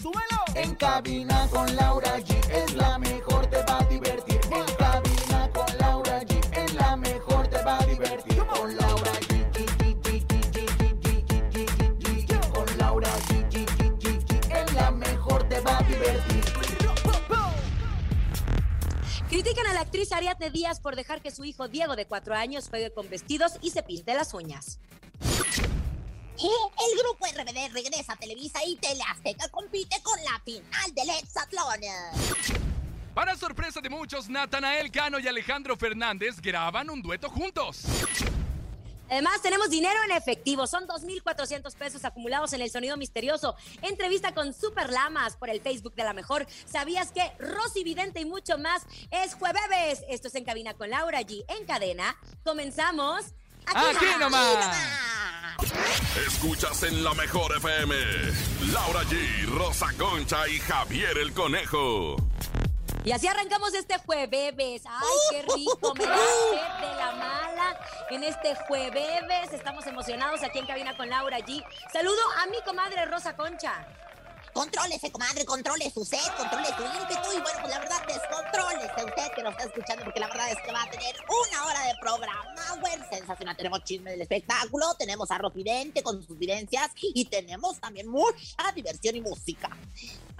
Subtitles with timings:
[0.00, 0.44] ¡Súbelo!
[0.54, 4.40] En cabina con Laura G es la mejor, te va a divertir.
[4.50, 8.38] En cabina con Laura G es la mejor, te va a divertir.
[8.46, 9.30] Con Laura G.
[12.52, 13.56] Con Laura G.
[14.50, 16.44] Es la mejor, te va a divertir.
[19.30, 22.68] Critican a la actriz Ariadne Díaz por dejar que su hijo Diego de cuatro años
[22.68, 24.78] juegue con vestidos y se pinte las uñas.
[26.42, 31.80] El grupo RBD regresa a Televisa y Teleazteca compite con la final del Hexatlón.
[33.12, 37.82] Para sorpresa de muchos, Natanael Cano y Alejandro Fernández graban un dueto juntos.
[39.10, 40.66] Además, tenemos dinero en efectivo.
[40.66, 43.54] Son 2.400 pesos acumulados en el sonido misterioso.
[43.82, 46.46] Entrevista con Super Lamas por el Facebook de la Mejor.
[46.64, 50.04] ¿Sabías que Rosy Vidente y mucho más es jueves?
[50.08, 51.44] Esto es En Cabina con Laura G.
[51.48, 52.16] En cadena.
[52.44, 53.34] Comenzamos.
[53.66, 54.76] Aquí nomás.
[56.26, 57.94] Escuchas en la mejor FM.
[58.72, 62.16] Laura G, Rosa Concha y Javier el Conejo.
[63.04, 64.82] Y así arrancamos este jueves.
[64.86, 65.94] ¡Ay, qué rico!
[65.94, 69.52] Me da sed de la mala en este jueves.
[69.52, 71.64] Estamos emocionados aquí en Cabina con Laura G.
[71.92, 73.86] Saludo a mi comadre Rosa Concha.
[74.52, 79.32] Contrólese, comadre, controle su sed, controle su ímpetu y bueno, pues la verdad, descontrólese usted
[79.34, 81.94] que nos está escuchando porque la verdad es que va a tener una hora de
[82.00, 83.56] programa, güey, sensacional.
[83.56, 89.16] Tenemos chisme del espectáculo, tenemos a Rofidente con sus vivencias y tenemos también mucha diversión
[89.16, 89.70] y música.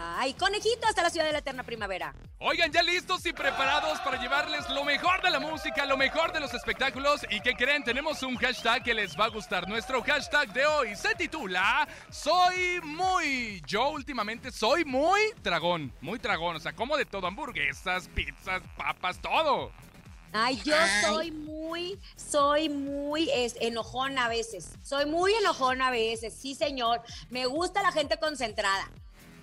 [0.02, 2.14] Ay, conejito hasta la ciudad de la eterna primavera.
[2.38, 6.40] Oigan, ya listos y preparados para llevarles lo mejor de la música, lo mejor de
[6.40, 7.26] los espectáculos.
[7.28, 7.84] ¿Y qué creen?
[7.84, 9.68] Tenemos un hashtag que les va a gustar.
[9.68, 13.62] Nuestro hashtag de hoy se titula Soy muy.
[13.66, 15.92] Yo últimamente soy muy dragón.
[16.00, 16.56] Muy dragón.
[16.56, 19.70] O sea, como de todo: hamburguesas, pizzas, papas, todo.
[20.32, 20.76] Ay, yo
[21.08, 24.70] soy muy, soy muy es, enojona a veces.
[24.82, 27.02] Soy muy enojona a veces, sí, señor.
[27.30, 28.88] Me gusta la gente concentrada.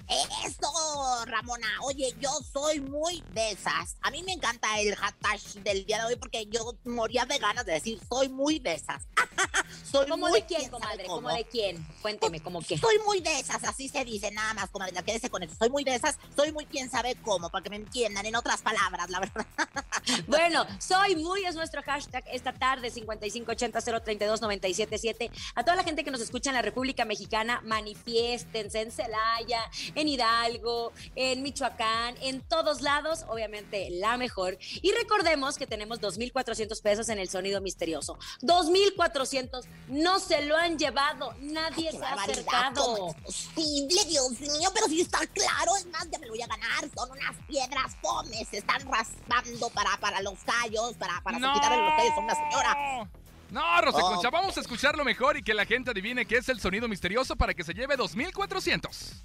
[0.07, 1.67] Eso, Ramona.
[1.83, 3.97] Oye, yo soy muy de esas.
[4.01, 7.65] A mí me encanta el hashtag del día de hoy porque yo moría de ganas
[7.65, 9.03] de decir soy muy de esas.
[9.91, 11.03] soy ¿Cómo muy de quién, comadre?
[11.05, 11.23] cómo.
[11.23, 11.85] ¿Cómo de quién?
[12.01, 12.77] Cuénteme, ¿cómo qué?
[12.77, 14.93] Soy muy de esas, así se dice nada más, comadre.
[14.93, 15.53] ya Quédese con eso.
[15.59, 18.61] Soy muy de esas, soy muy quién sabe cómo, para que me entiendan en otras
[18.61, 19.45] palabras, la verdad.
[20.25, 25.29] Bueno, soy muy es nuestro hashtag esta tarde, 5580-032-977.
[25.55, 30.07] A toda la gente que nos escucha en la República Mexicana, manifiéstense en Celaya, en
[30.07, 34.57] Hidalgo, en Michoacán, en todos lados, obviamente la mejor.
[34.81, 38.17] Y recordemos que tenemos 2.400 pesos en el sonido misterioso.
[38.41, 42.95] 2.400 no se lo han llevado, nadie ¡Qué se ha acercado.
[42.95, 44.69] ¿Cómo es posible, Dios mío?
[44.73, 46.87] Pero si está claro, es más, ya me lo voy a ganar.
[46.95, 51.93] Son unas piedras fomes, se están raspando para, para los callos, para, para quitarle los
[51.95, 53.09] callos a una señora.
[53.49, 54.13] No, Rosa Oh.
[54.13, 57.35] Concha, vamos a escucharlo mejor y que la gente adivine qué es el sonido misterioso
[57.35, 59.23] para que se lleve 2400.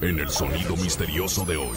[0.00, 1.76] En el sonido misterioso de hoy.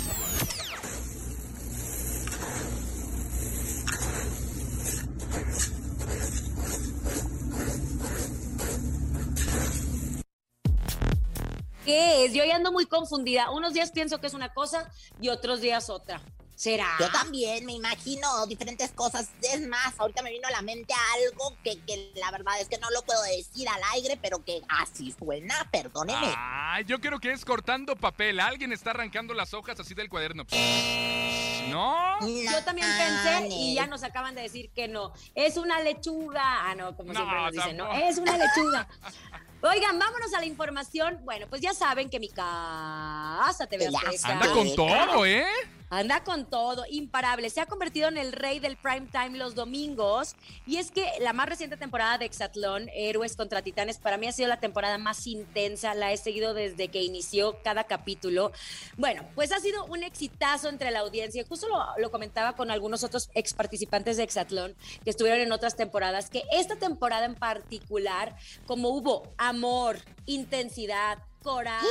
[11.85, 12.33] ¿Qué es?
[12.33, 13.51] Yo ya ando muy confundida.
[13.51, 14.91] Unos días pienso que es una cosa
[15.21, 16.21] y otros días otra.
[16.59, 16.97] ¿Será?
[16.99, 19.29] Yo también me imagino diferentes cosas.
[19.41, 22.77] Es más, ahorita me vino a la mente algo que, que la verdad es que
[22.77, 26.33] no lo puedo decir al aire, pero que así suena, perdóneme.
[26.35, 28.41] Ah, yo creo que es cortando papel.
[28.41, 30.43] Alguien está arrancando las hojas así del cuaderno.
[31.69, 32.27] ¿No?
[32.27, 35.13] Yo también pensé y ya nos acaban de decir que no.
[35.35, 36.69] Es una lechuga.
[36.69, 37.93] Ah, no, como No, siempre nos dicen, no.
[37.93, 38.85] Es una lechuga.
[39.61, 41.19] Oigan, vámonos a la información.
[41.23, 45.45] Bueno, pues ya saben que mi casa Ya Azteca Anda con todo, ¿eh?
[45.89, 47.49] Anda con todo, imparable.
[47.49, 50.35] Se ha convertido en el rey del prime time los domingos.
[50.67, 54.31] Y es que la más reciente temporada de Exatlón, Héroes contra Titanes, para mí ha
[54.31, 55.95] sido la temporada más intensa.
[55.95, 58.51] La he seguido desde que inició cada capítulo.
[58.97, 61.43] Bueno, pues ha sido un exitazo entre la audiencia.
[61.47, 65.75] Justo lo, lo comentaba con algunos otros ex participantes de Exatlón que estuvieron en otras
[65.75, 68.35] temporadas, que esta temporada en particular,
[68.67, 71.87] como hubo amor, intensidad, coraje.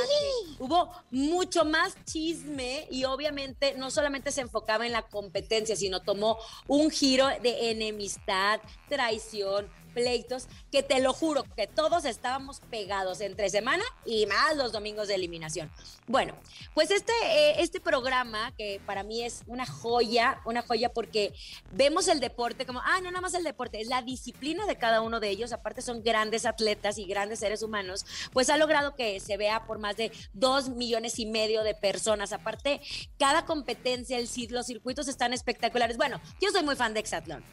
[0.59, 6.39] Hubo mucho más chisme y obviamente no solamente se enfocaba en la competencia, sino tomó
[6.67, 13.51] un giro de enemistad, traición, pleitos que te lo juro que todos estábamos pegados entre
[13.51, 15.71] semana y más los domingos de eliminación.
[16.07, 16.35] Bueno,
[16.75, 21.35] pues este, eh, este programa que para mí es una joya, una joya porque
[21.73, 25.03] vemos el deporte como, ah, no nada más el deporte, es la disciplina de cada
[25.03, 29.21] uno de ellos, aparte son grandes atletas y grandes seres humanos, pues ha logrado que
[29.21, 32.33] se vea por más de dos millones y medio de personas.
[32.33, 32.81] Aparte,
[33.19, 35.97] cada competencia, el, los circuitos están espectaculares.
[35.97, 37.45] Bueno, yo soy muy fan de Exatlón.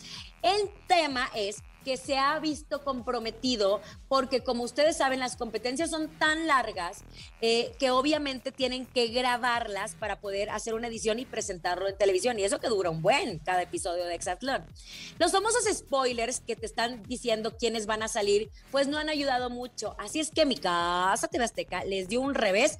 [0.42, 3.80] El tema es que se ha visto comprometido
[4.10, 7.04] porque como ustedes saben las competencias son tan largas
[7.42, 12.40] eh, que obviamente tienen que grabarlas para poder hacer una edición y presentarlo en televisión
[12.40, 14.66] y eso que dura un buen cada episodio de Exatlón.
[15.20, 19.52] Los famosos spoilers que te están diciendo quiénes van a salir pues no han ayudado
[19.52, 19.96] mucho.
[20.00, 22.80] Así es que mi casa TV Azteca les dio un revés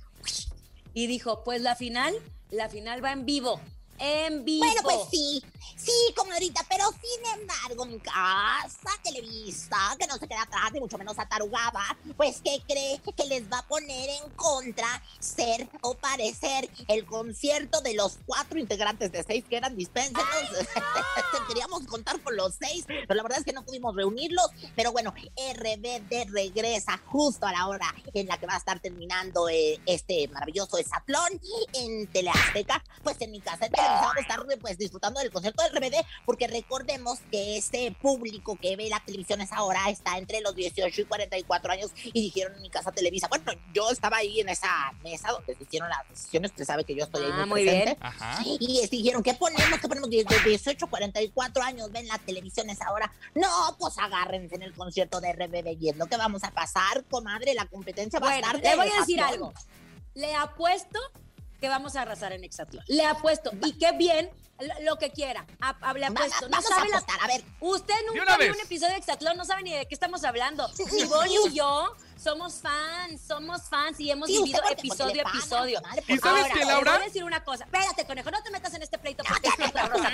[0.96, 2.16] y dijo pues la final,
[2.50, 3.62] la final va en vivo.
[4.00, 4.66] En vivo.
[4.66, 5.44] Bueno, pues sí,
[5.78, 10.98] sí, comadrita, pero sin embargo, mi casa Televisa, que no se queda atrás, ni mucho
[10.98, 16.70] menos atarugada, pues que cree que les va a poner en contra ser o parecer
[16.88, 20.26] el concierto de los cuatro integrantes de seis que eran dispénsenos.
[21.48, 24.48] Queríamos contar con los seis, pero la verdad es que no pudimos reunirlos.
[24.76, 29.48] Pero bueno, RBD regresa justo a la hora en la que va a estar terminando
[29.50, 31.40] eh, este maravilloso esatlón
[31.74, 32.84] en Teleazteca.
[33.04, 35.96] Pues en mi casa en Televisa vamos a estar pues disfrutando del concierto del RBD,
[36.26, 41.02] porque recordemos que este público que ve la televisión es ahora está entre los 18
[41.02, 43.28] y 44 años y dijeron en mi casa Televisa.
[43.28, 46.96] Bueno, yo estaba ahí en esa mesa donde se hicieron las decisiones, usted sabe que
[46.96, 47.82] yo estoy ahí Ah, muy muy bien.
[47.84, 48.00] presente.
[48.06, 48.42] Ajá.
[48.46, 49.80] Y dijeron, ¿qué ponemos?
[49.80, 50.10] ¿Qué ponemos?
[50.10, 53.12] De de 18, 44 años, ven la televisión esa hora.
[53.34, 57.04] No, pues agárrense en el concierto de RBD y es lo que vamos a pasar,
[57.10, 57.54] comadre.
[57.54, 59.54] La competencia va a estar le voy a decir algo.
[60.14, 61.00] Le apuesto
[61.60, 62.84] que vamos a arrasar en Exatlón.
[62.88, 63.52] Le apuesto.
[63.64, 64.30] Y qué bien,
[64.82, 65.46] lo, que quiera.
[65.62, 66.46] A- a- le apuesto.
[66.50, 67.44] va- No sabe la- a ver.
[67.60, 70.70] Usted nunca vio un episodio de Exatlón, no sabe ni de qué estamos hablando.
[70.94, 75.30] Ni Bonnie y yo somos fans, somos fans y hemos Sí, vivido porque- episodio a
[75.30, 75.82] episodio.
[76.08, 76.92] ¿Y sabes Laura?
[76.92, 77.66] Le voy a decir una cosa.
[77.66, 80.12] Espérate, conejo, no te metas en este pleito porque es nuestra Rosa.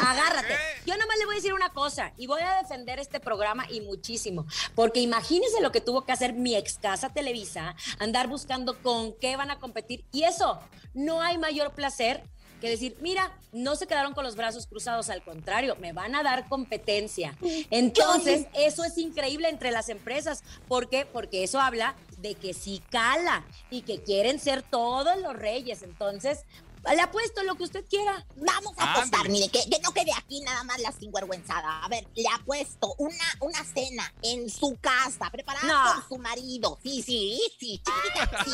[0.00, 0.56] Agárrate.
[0.86, 3.80] Yo nomás le voy a decir una cosa y voy a defender este programa y
[3.80, 4.46] muchísimo.
[4.74, 9.36] Porque imagínense lo que tuvo que hacer mi ex casa Televisa, andar buscando con qué
[9.36, 10.04] van a competir.
[10.12, 10.60] Y eso,
[10.94, 12.22] no hay mayor placer
[12.64, 16.22] que decir, mira, no se quedaron con los brazos cruzados, al contrario, me van a
[16.22, 17.36] dar competencia.
[17.70, 20.42] Entonces, eso es increíble entre las empresas.
[20.66, 21.04] ¿Por qué?
[21.04, 25.82] Porque eso habla de que sí cala y que quieren ser todos los reyes.
[25.82, 26.46] Entonces,
[26.92, 28.24] le apuesto lo que usted quiera.
[28.36, 31.84] Vamos a apostar, mire, que, que no quede aquí nada más la sinvergüenzada.
[31.84, 35.94] A ver, le apuesto una, una cena en su casa, preparada No.
[35.94, 36.78] con su marido.
[36.82, 38.50] Sí, sí, sí, chiquita, sí.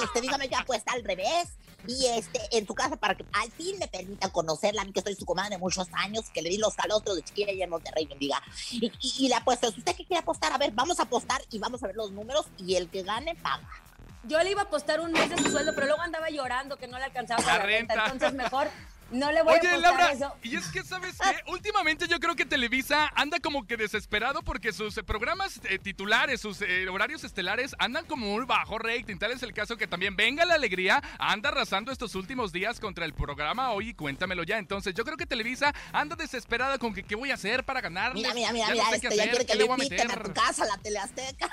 [0.04, 1.48] Usted dígame que apuesta al revés.
[1.86, 5.02] Y este, en su casa, para que al fin me permita conocerla, a mí que
[5.02, 7.68] soy su comadre de muchos años, que le di los calostros de chiquilla y en
[7.68, 8.42] Monterrey, bendiga.
[8.70, 11.42] Y, y, y le apuesto, si usted que quiere apostar, a ver, vamos a apostar
[11.50, 13.68] y vamos a ver los números y el que gane paga.
[14.26, 16.88] Yo le iba a apostar un mes de su sueldo, pero luego andaba llorando que
[16.88, 17.94] no le alcanzaba La renta.
[17.94, 18.12] renta.
[18.12, 18.68] Entonces, mejor
[19.10, 20.34] no le voy a Oye, apostar Laura, eso.
[20.42, 21.42] y es que, ¿sabes qué?
[21.52, 26.40] Últimamente yo creo que Televisa anda como que desesperado porque sus eh, programas eh, titulares,
[26.40, 29.18] sus eh, horarios estelares andan como muy bajo rating.
[29.18, 33.04] Tal es el caso que también Venga la Alegría anda arrasando estos últimos días contra
[33.04, 34.56] el programa Hoy y Cuéntamelo Ya.
[34.58, 38.22] Entonces yo creo que Televisa anda desesperada con que qué voy a hacer para ganarles.
[38.22, 39.64] Mira, mira, mira, ya mira, no sé qué este ya hacer, quiere qué que le
[39.64, 40.32] le voy a inviten a meter.
[40.32, 41.46] tu casa, la Teleazteca.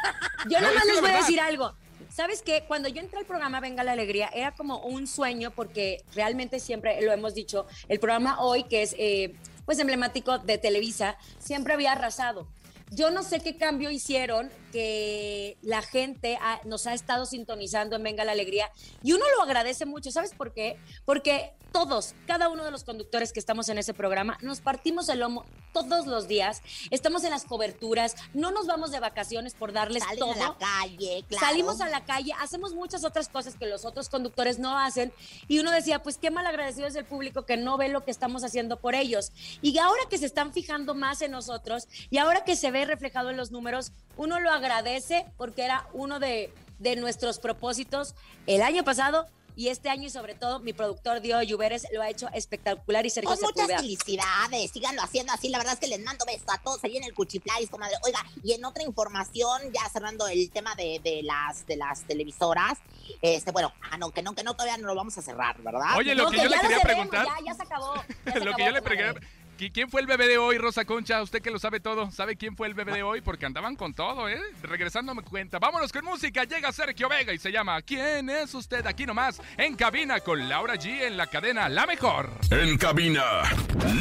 [0.50, 1.76] Yo No, nomás les voy a decir algo.
[2.12, 2.66] ¿Sabes qué?
[2.68, 7.02] Cuando yo entré al programa Venga la Alegría, era como un sueño porque realmente siempre
[7.02, 9.34] lo hemos dicho, el programa hoy, que es eh,
[9.66, 12.50] pues emblemático de Televisa, siempre había arrasado.
[12.92, 18.04] Yo no sé qué cambio hicieron que la gente ha- nos ha estado sintonizando en
[18.04, 18.70] Venga la Alegría
[19.02, 20.12] y uno lo agradece mucho.
[20.12, 20.78] ¿Sabes por qué?
[21.06, 25.20] Porque todos, cada uno de los conductores que estamos en ese programa, nos partimos el
[25.20, 30.04] lomo todos los días, estamos en las coberturas, no nos vamos de vacaciones por darles
[30.04, 30.32] Salen todo.
[30.34, 31.46] a la calle, claro.
[31.46, 35.14] Salimos a la calle, hacemos muchas otras cosas que los otros conductores no hacen
[35.48, 38.12] y uno decía, pues qué mal agradecido es el público que no ve lo que
[38.12, 39.32] estamos haciendo por ellos.
[39.62, 43.30] Y ahora que se están fijando más en nosotros y ahora que se ve reflejado
[43.30, 48.16] en los números, uno lo agradece porque era uno de, de nuestros propósitos
[48.48, 52.10] el año pasado y este año y sobre todo mi productor Dio Lluveres lo ha
[52.10, 53.80] hecho espectacular y Sergio Con Pues muchas Sepúlveda.
[53.82, 55.50] felicidades, síganlo haciendo así.
[55.50, 57.96] La verdad es que les mando besos a todos ahí en el Cuchiplais, comadre.
[58.06, 62.78] Oiga, y en otra información, ya cerrando el tema de, de las de las televisoras,
[63.22, 65.98] este, bueno, ah, no, que no, que no, todavía no lo vamos a cerrar, ¿verdad?
[65.98, 67.26] Oye, lo No, que yo le quería cerremos, preguntar.
[67.26, 67.94] Ya, ya se acabó.
[68.26, 68.96] ya se Lo que yo le comadre.
[69.14, 69.20] pregunté.
[69.28, 71.22] ¿qui- ¿Quién fue el bebé de hoy, Rosa Concha?
[71.22, 72.10] Usted que lo sabe todo.
[72.10, 73.22] ¿Sabe quién fue el bebé de hoy?
[73.22, 74.42] Porque andaban con todo, ¿eh?
[74.64, 75.60] Regresando me cuenta.
[75.60, 76.46] Vámonos con música.
[76.46, 78.86] Llega Sergio Vega y se llama ¿Quién es usted?
[78.88, 82.32] Aquí nomás, en cabina con Laura G en la cadena La Mejor.
[82.50, 83.24] En cabina,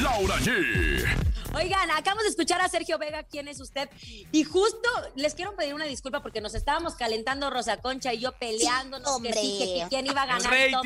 [0.02, 1.04] Laura G.
[1.52, 3.90] Oigan, acabamos de escuchar a Sergio Vega, quién es usted.
[4.32, 8.32] Y justo les quiero pedir una disculpa porque nos estábamos calentando Rosa Concha y yo
[8.32, 9.32] peleándonos que hombre.
[9.34, 10.84] sí, que, que quién iba a ganar y todo.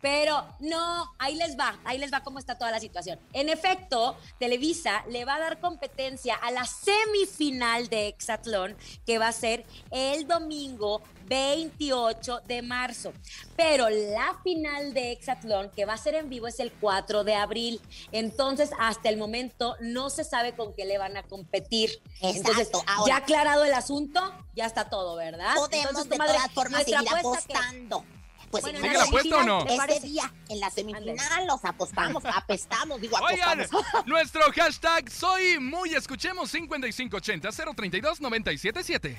[0.00, 3.18] Pero no, ahí les va, ahí les va cómo está toda la situación.
[3.34, 9.28] En efecto, Televisa le va a dar competencia a la semifinal de Exatlón, que va
[9.28, 13.12] a ser el domingo 28 de marzo.
[13.56, 17.34] Pero la final de Exatlón, que va a ser en vivo, es el 4 de
[17.34, 17.80] abril.
[18.10, 22.00] Entonces, hasta el momento no se sabe con qué le van a competir.
[22.22, 24.20] Entonces, ahora- ya aclarado el asunto,
[24.54, 25.54] ya está todo, ¿verdad?
[25.56, 28.04] Podemos Entonces, de todas formas seguir apuesta que- apostando.
[28.50, 29.60] Pues Bueno, en ¿Sigue la apuesta o no?
[29.60, 33.86] semifinal, ¿te Este día, en la semifinal, los apostamos, apestamos, digo, Oigan, apostamos.
[34.06, 39.16] nuestro hashtag soy muy escuchemos 5580 032 977.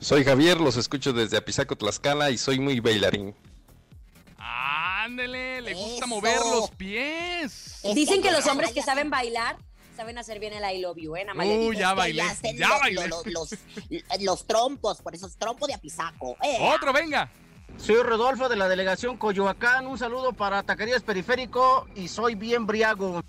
[0.00, 3.34] Soy Javier, los escucho desde Apizaco, Tlaxcala y soy muy bailarín.
[4.38, 6.06] Ándele, le gusta Eso.
[6.08, 7.80] mover los pies.
[7.84, 9.56] Es Dicen que hay los hombres que saben bailar
[9.96, 11.24] saben hacer bien el I love you, ¿eh?
[11.24, 11.46] Nada más.
[11.46, 12.22] Uy, ya que bailé,
[12.54, 13.08] ya bailé.
[13.08, 13.50] lo- lo- los,
[14.20, 16.36] los trompos, por eso es trompo de apizaco.
[16.42, 17.30] Eh, Otro, venga.
[17.78, 19.86] Soy Rodolfo de la delegación Coyoacán.
[19.86, 23.22] Un saludo para Taquerías Periférico y soy bien briago.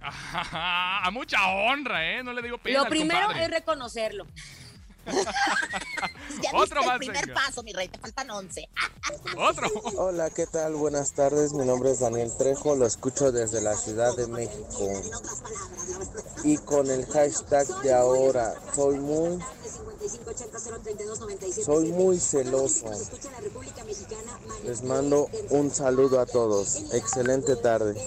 [0.02, 2.22] A mucha honra, ¿eh?
[2.22, 4.26] No le digo pena Lo primero es reconocerlo.
[6.42, 7.40] Ya otro más, el primer venga.
[7.40, 8.68] paso, mi rey, te faltan 11.
[9.36, 9.68] Otro.
[9.96, 10.74] Hola, ¿qué tal?
[10.74, 11.52] Buenas tardes.
[11.52, 14.88] Mi nombre es Daniel Trejo, lo escucho desde la Ciudad de México.
[16.44, 19.38] Y con el hashtag de ahora, soy muy,
[21.64, 22.90] soy muy celoso.
[24.64, 26.92] Les mando un saludo a todos.
[26.92, 28.00] Excelente tarde.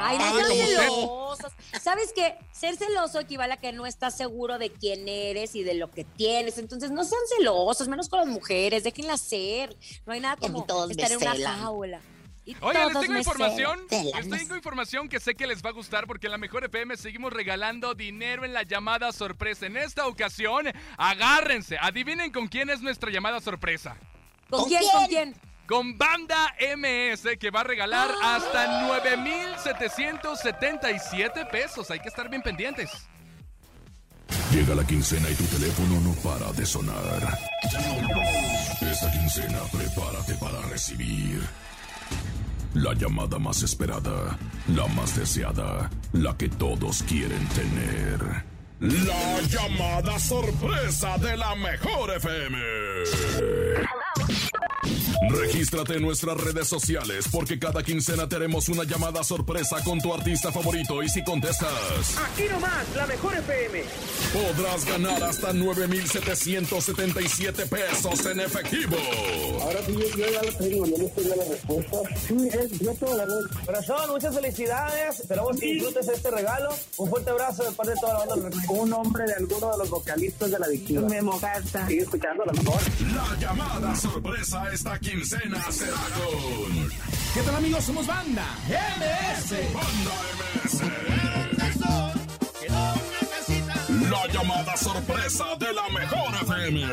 [0.00, 1.52] Ay, no sean celosos.
[1.80, 2.36] ¿Sabes qué?
[2.52, 6.04] Ser celoso equivale a que no estás seguro de quién eres y de lo que
[6.04, 6.58] tienes.
[6.58, 8.84] Entonces, no sean celosos, menos con las mujeres.
[8.84, 9.76] Déjenlas ser.
[10.06, 11.60] No hay nada como todos me estar en una celan.
[11.60, 12.00] jaula.
[12.60, 13.86] Oigan, les tengo información.
[13.90, 16.96] Les tengo información que sé que les va a gustar porque en la Mejor FM
[16.96, 19.66] seguimos regalando dinero en la llamada sorpresa.
[19.66, 20.66] En esta ocasión,
[20.96, 21.76] agárrense.
[21.78, 23.96] Adivinen con quién es nuestra llamada sorpresa.
[24.48, 24.82] ¿Con quién?
[24.92, 25.49] ¿Con quién?
[25.70, 31.88] Con Banda MS que va a regalar hasta 9,777 pesos.
[31.92, 32.90] Hay que estar bien pendientes.
[34.52, 37.38] Llega la quincena y tu teléfono no para de sonar.
[38.80, 41.40] Esta quincena prepárate para recibir
[42.74, 44.36] la llamada más esperada,
[44.74, 48.42] la más deseada, la que todos quieren tener.
[48.80, 52.58] La llamada sorpresa de la mejor FM.
[55.28, 60.50] Regístrate en nuestras redes sociales porque cada quincena tenemos una llamada sorpresa con tu artista
[60.52, 61.70] favorito y si contestas,
[62.32, 63.82] Aquí nomás, la mejor FM.
[64.32, 68.96] podrás ganar hasta 9,777 pesos en efectivo.
[69.62, 71.96] Ahora sí, yo ya la tengo, no me estoy la respuesta.
[72.26, 73.26] Sí, es, yo todo la.
[73.66, 75.20] Corazón, muchas felicidades.
[75.20, 76.70] Esperamos que disfrutes este regalo.
[76.96, 78.50] Un fuerte abrazo de parte de toda la banda.
[78.68, 81.02] Un nombre de alguno de los vocalistas de la adictiva.
[81.08, 81.86] Me mojaste.
[81.86, 82.80] Sigue escuchando la mejor.
[83.14, 86.90] La llamada sorpresa esta quincena será con
[87.34, 87.84] ¿Qué tal amigos?
[87.84, 89.50] Somos Banda MS.
[89.72, 90.82] Banda MS.
[94.10, 96.84] La llamada sorpresa de la mejor FM.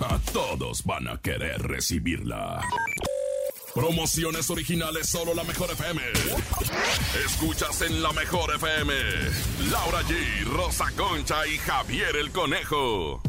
[0.00, 2.60] A todos van a querer recibirla.
[3.74, 6.02] Promociones originales solo la mejor FM.
[7.24, 8.92] Escuchas en la mejor FM.
[9.70, 13.22] Laura G, Rosa Concha y Javier el Conejo.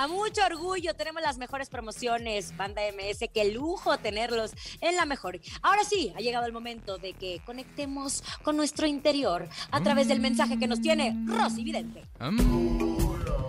[0.00, 5.40] A mucho orgullo tenemos las mejores promociones, Banda MS, qué lujo tenerlos en la mejor.
[5.60, 10.20] Ahora sí, ha llegado el momento de que conectemos con nuestro interior a través del
[10.20, 12.04] mensaje que nos tiene Rosy Vidente.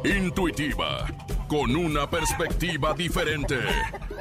[0.03, 1.05] Intuitiva,
[1.47, 3.59] con una perspectiva diferente.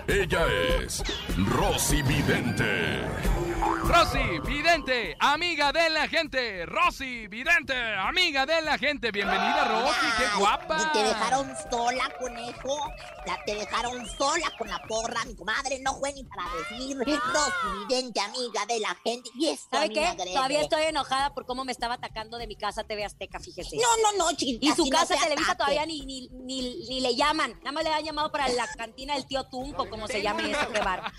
[0.06, 0.44] Ella
[0.82, 1.02] es
[1.46, 3.47] Rosy Vidente.
[3.62, 6.64] Rosy, vidente, amiga de la gente.
[6.66, 9.10] Rosy, vidente, amiga de la gente.
[9.10, 10.78] Bienvenida, Rosy, qué guapa.
[10.80, 12.78] Y te dejaron sola, conejo.
[13.26, 15.24] La, te dejaron sola con la porra.
[15.24, 16.96] Mi comadre no fue ni para decir.
[16.96, 19.30] No, vidente, amiga de la gente.
[19.34, 20.06] Y esto a ¿Sabe qué?
[20.06, 20.34] agrede.
[20.34, 23.76] Todavía estoy enojada por cómo me estaba atacando de mi casa TV Azteca, fíjese.
[23.76, 24.66] No, no, no, chiquita.
[24.66, 25.72] Y su no casa se Televisa ataque.
[25.72, 27.52] todavía ni, ni, ni, ni le llaman.
[27.58, 30.68] Nada más le han llamado para la cantina del tío Tunco, como se llame eso,
[30.72, 31.10] qué bar.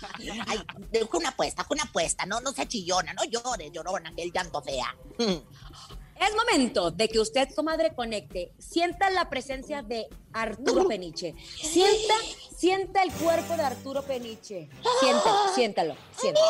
[0.46, 0.62] Ay,
[1.10, 2.26] fue una apuesta, fue una apuesta.
[2.30, 4.94] No, no se chillona, no llores, llorona, que el llanto fea.
[6.20, 8.52] Es momento de que usted, comadre, conecte.
[8.58, 11.34] Sienta la presencia de Arturo Peniche.
[11.56, 12.14] Sienta,
[12.54, 14.68] sienta el cuerpo de Arturo Peniche.
[15.00, 16.46] Siéntalo, siéntalo, siéntalo.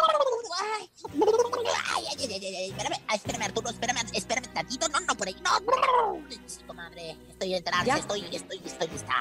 [0.60, 0.90] Ay,
[2.08, 5.36] ay, ay, ay, ay, ay, espérame, espérame, Arturo, espérame, espérame tantito, no, no, por ahí,
[5.40, 7.96] no, sí, comadre, estoy en trance, ¿Ya?
[7.96, 9.14] estoy, estoy, estoy lista.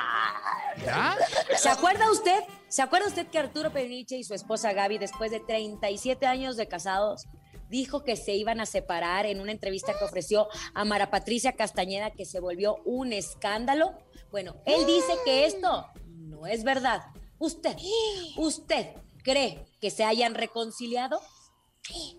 [0.84, 1.18] ¿Ya?
[1.58, 5.39] ¿Se acuerda usted ¿Se acuerda usted que Arturo Peniche y su esposa Gaby, después de
[5.39, 7.27] 37 años de casados,
[7.70, 12.12] dijo que se iban a separar en una entrevista que ofreció a Mara Patricia Castañeda,
[12.12, 13.98] que se volvió un escándalo?
[14.32, 17.02] Bueno, él dice que esto no es verdad.
[17.38, 17.76] ¿Usted,
[18.38, 18.88] usted
[19.24, 21.22] cree que se hayan reconciliado?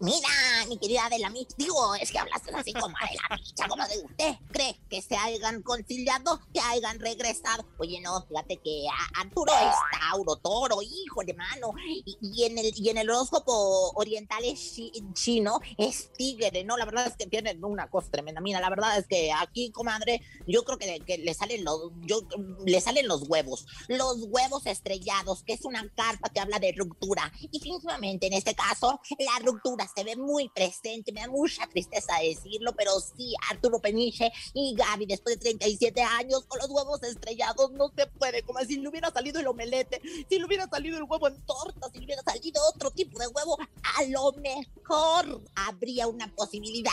[0.00, 0.28] Mira,
[0.68, 4.34] mi querida Adela Micha, digo, es que hablaste así como Adela como de usted.
[4.50, 7.64] ¿Cree que se hayan conciliado, que hayan regresado?
[7.78, 8.86] Oye, no, fíjate que
[9.18, 11.72] Arturo es Tauro, Toro, hijo de mano.
[12.04, 14.76] Y, en el, y en el horóscopo oriental es
[15.14, 16.76] chino, es tigre, ¿no?
[16.76, 18.40] La verdad es que tienen una cosa tremenda.
[18.40, 22.22] Mira, la verdad es que aquí, comadre, yo creo que, que le salen los, yo,
[22.64, 23.66] le salen los huevos.
[23.88, 27.30] Los huevos estrellados, que es una carta que habla de ruptura.
[27.40, 29.59] Y definitivamente, en este caso, la ruptura
[29.94, 35.06] se ve muy presente, me da mucha tristeza decirlo, pero sí, Arturo Peniche y Gaby,
[35.06, 39.10] después de 37 años, con los huevos estrellados, no se puede, como si le hubiera
[39.10, 42.62] salido el omelete, si le hubiera salido el huevo en torta, si le hubiera salido
[42.74, 43.58] otro tipo de huevo,
[43.98, 46.90] a lo mejor habría una posibilidad.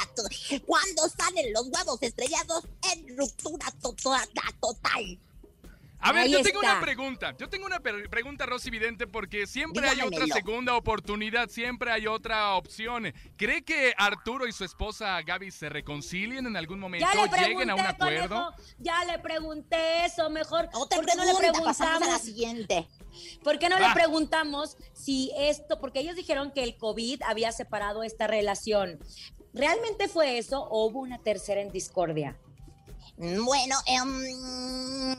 [0.66, 4.28] Cuando salen los huevos estrellados, en ruptura total.
[4.60, 5.27] total.
[6.00, 7.36] A ver, yo tengo una pregunta.
[7.38, 12.56] Yo tengo una pregunta, Rosy Vidente, porque siempre hay otra segunda oportunidad, siempre hay otra
[12.56, 13.14] opción.
[13.36, 17.08] ¿Cree que Arturo y su esposa Gaby se reconcilien en algún momento?
[17.38, 18.54] ¿Lleguen a un acuerdo?
[18.80, 20.70] ya le pregunté eso, mejor.
[20.72, 22.88] ¿Por qué no le preguntamos a la siguiente?
[23.44, 28.04] ¿Por qué no le preguntamos si esto, porque ellos dijeron que el COVID había separado
[28.04, 29.00] esta relación.
[29.54, 32.38] ¿Realmente fue eso o hubo una tercera en discordia?
[33.18, 35.16] Bueno, eh,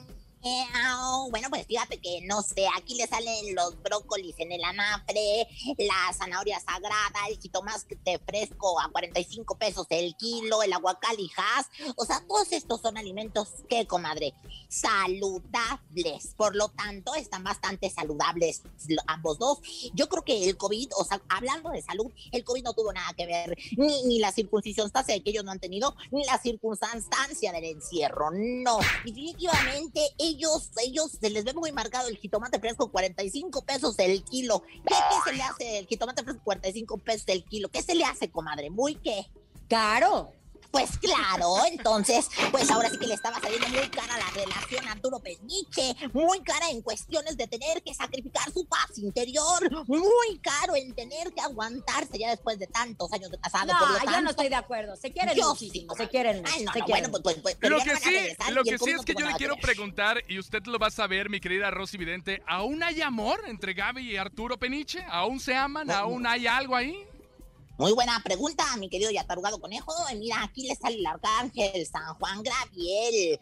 [1.31, 6.13] bueno, pues fíjate que no sé, aquí le salen los brócolis en el anafre, la
[6.17, 11.67] zanahoria sagrada, el jitomate fresco a 45 pesos el kilo, el aguacalijas.
[11.97, 14.35] O sea, todos estos son alimentos que, comadre,
[14.69, 16.35] saludables.
[16.37, 18.63] Por lo tanto, están bastante saludables
[19.07, 19.61] ambos dos.
[19.95, 23.13] Yo creo que el COVID, o sea, hablando de salud, el COVID no tuvo nada
[23.15, 27.65] que ver, ni, ni la circuncisión que ellos no han tenido, ni la circunstancia del
[27.65, 28.31] encierro.
[28.33, 34.23] No, definitivamente ellos, ellos se les ve muy marcado el jitomate fresco 45 pesos el
[34.25, 34.63] kilo.
[34.85, 37.69] ¿Qué, se le hace el jitomate fresco 45 pesos el kilo?
[37.69, 38.71] ¿Qué se le hace, comadre?
[38.71, 39.27] Muy qué.
[39.69, 40.33] Caro.
[40.71, 44.93] Pues claro, entonces, pues ahora sí que le estaba saliendo muy cara la relación a
[44.93, 50.77] Arturo Peniche, muy cara en cuestiones de tener que sacrificar su paz interior, muy caro
[50.77, 53.73] en tener que aguantarse ya después de tantos años de casado.
[53.73, 56.65] No, por lo yo no estoy de acuerdo, se quieren yo muchísimo, se quieren Ay,
[56.65, 58.17] no, Bueno, pues, pues, pues lo que sí,
[58.53, 61.31] lo que sí es que yo le quiero preguntar, y usted lo va a saber,
[61.31, 65.05] mi querida Rosy Vidente, ¿aún hay amor entre Gaby y Arturo Peniche?
[65.09, 65.91] ¿Aún se aman?
[65.91, 67.07] ¿Aún hay algo ahí?
[67.79, 69.93] Muy buena pregunta, mi querido y atarugado conejo.
[70.17, 73.39] Mira, aquí le sale el arcángel San Juan Graviel,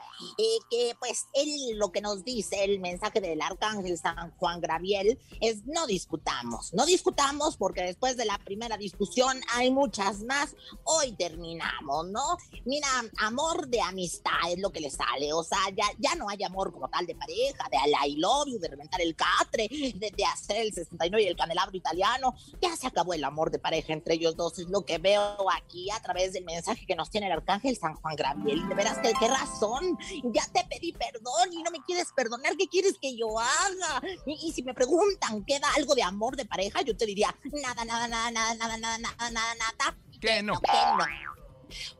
[0.70, 5.64] que pues él lo que nos dice, el mensaje del arcángel San Juan Graviel, es
[5.64, 10.54] no discutamos, no discutamos porque después de la primera discusión hay muchas más.
[10.84, 12.36] Hoy terminamos, ¿no?
[12.66, 12.88] Mira,
[13.20, 16.74] amor de amistad es lo que le sale, o sea, ya, ya no hay amor
[16.74, 20.74] como tal de pareja, de I love de reventar el catre, de, de hacer el
[20.74, 22.34] 69 y el candelabro italiano.
[22.60, 25.90] Ya se acabó el amor de pareja entre ellos dos, es lo que veo aquí
[25.90, 28.68] a través del mensaje que nos tiene el arcángel San Juan Gabriel.
[28.68, 29.98] De veras, ¿qué, qué razón?
[30.24, 34.02] Ya te pedí perdón y no me quieres perdonar, ¿qué quieres que yo haga?
[34.26, 36.82] Y, si me preguntan, ¿queda algo de amor de pareja?
[36.82, 39.96] Yo te diría, nada, nada, nada, nada, nada, nada, nada, nada, nada.
[40.20, 40.58] Que no.
[40.60, 41.04] Que no.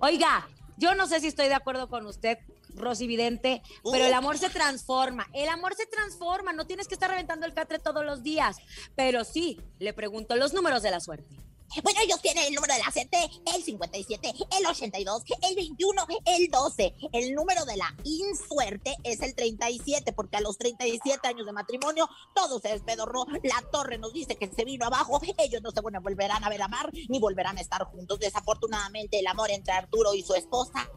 [0.01, 2.39] Oiga, yo no sé si estoy de acuerdo con usted,
[2.77, 5.27] Rosy Vidente, pero el amor se transforma.
[5.33, 8.59] El amor se transforma, no tienes que estar reventando el catre todos los días.
[8.95, 11.37] Pero sí, le pregunto los números de la suerte.
[11.83, 16.49] Bueno, ellos tienen el número de la CT, el 57, el 82, el 21, el
[16.49, 16.95] 12.
[17.13, 22.09] El número de la insuerte es el 37, porque a los 37 años de matrimonio
[22.35, 23.27] todo se despedorró.
[23.43, 25.21] La torre nos dice que se vino abajo.
[25.39, 28.19] Ellos no se volverán a ver a mar ni volverán a estar juntos.
[28.19, 30.91] Desafortunadamente, el amor entre Arturo y su esposa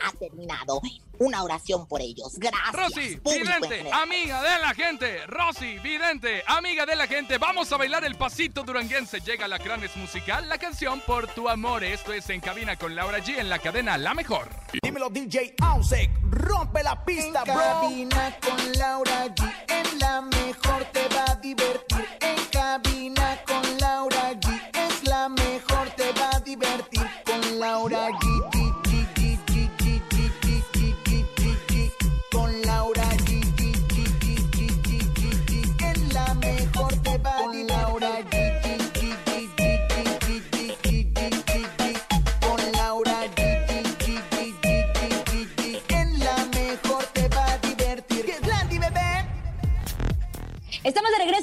[0.00, 0.80] ha terminado.
[1.18, 2.34] Una oración por ellos.
[2.36, 2.72] Gracias.
[2.72, 5.26] Rosy, vidente, amiga de la gente.
[5.26, 7.38] Rosy, vidente, amiga de la gente.
[7.38, 9.20] Vamos a bailar el pasito duranguense.
[9.20, 11.84] Llega la Cranes Musical, la canción Por tu amor.
[11.84, 14.48] Esto es En Cabina con Laura G en la cadena La Mejor.
[14.82, 16.10] Dímelo, DJ Ausek.
[16.30, 19.64] Rompe la pista, en Cabina con Laura G.
[19.68, 22.06] En la mejor te va a divertir.
[22.20, 24.70] En cabina con Laura G.
[24.74, 28.25] Es la mejor, te va a divertir con Laura G.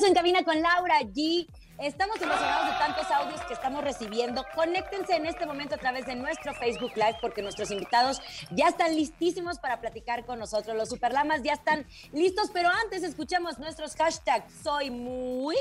[0.03, 1.47] regreso en cabina con Laura G.
[1.79, 4.45] Estamos emocionados de tantos audios que estamos recibiendo.
[4.55, 8.95] Conéctense en este momento a través de nuestro Facebook Live porque nuestros invitados ya están
[8.95, 10.75] listísimos para platicar con nosotros.
[10.75, 14.53] Los Superlamas ya están listos, pero antes escuchemos nuestros hashtags.
[14.63, 15.55] Soy muy...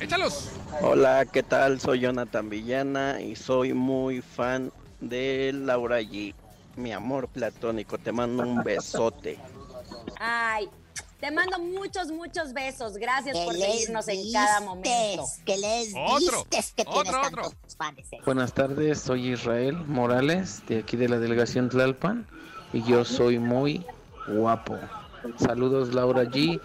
[0.00, 0.50] Échalos.
[0.80, 1.80] Hola, ¿qué tal?
[1.80, 6.34] Soy Jonathan Villana y soy muy fan de Laura G.
[6.76, 9.38] Mi amor platónico, te mando un besote.
[10.18, 10.68] Ay,
[11.22, 12.94] te mando muchos, muchos besos.
[12.94, 15.24] Gracias por seguirnos en cada momento.
[15.46, 17.42] Que les Otro, distes que otro, tienes otro.
[17.42, 17.98] tantos fans.
[18.10, 18.18] eh.
[18.26, 22.26] Buenas tardes, soy Israel Morales, de aquí de la delegación Tlalpan,
[22.72, 23.86] y yo soy muy
[24.26, 24.76] guapo.
[25.38, 26.60] Saludos Laura G,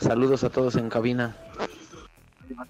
[0.00, 1.36] saludos a todos en cabina.